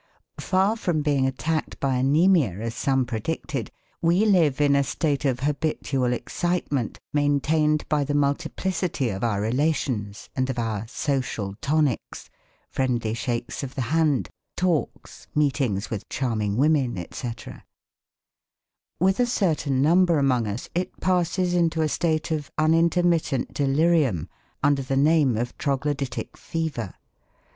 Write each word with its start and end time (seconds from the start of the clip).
Far 0.39 0.75
from 0.77 1.03
being 1.03 1.27
attacked 1.27 1.79
by 1.79 2.01
anæmia 2.01 2.59
as 2.59 2.73
some 2.73 3.05
predicted, 3.05 3.69
we 4.01 4.25
live 4.25 4.59
in 4.59 4.75
a 4.75 4.83
state 4.83 5.25
of 5.25 5.41
habitual 5.41 6.11
excitement 6.11 6.99
maintained 7.13 7.87
by 7.87 8.03
the 8.03 8.15
multiplicity 8.15 9.09
of 9.09 9.23
our 9.23 9.39
relations 9.39 10.27
and 10.35 10.49
of 10.49 10.57
our 10.57 10.87
"social 10.87 11.53
tonics" 11.61 12.31
(friendly 12.67 13.13
shakes 13.13 13.61
of 13.61 13.75
the 13.75 13.93
hand, 13.93 14.31
talks, 14.57 15.27
meetings 15.35 15.91
with 15.91 16.09
charming 16.09 16.57
women, 16.57 16.97
etc.). 16.97 17.63
With 18.99 19.19
a 19.19 19.27
certain 19.27 19.83
number 19.83 20.17
among 20.17 20.47
us 20.47 20.67
it 20.73 20.99
passes 20.99 21.53
into 21.53 21.83
a 21.83 21.87
state 21.87 22.31
of 22.31 22.49
unintermittent 22.57 23.53
delirium 23.53 24.29
under 24.63 24.81
the 24.81 24.97
name 24.97 25.37
of 25.37 25.55
Troglodytic 25.59 26.37
fever. 26.37 26.95